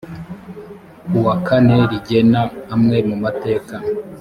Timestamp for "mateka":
3.23-3.75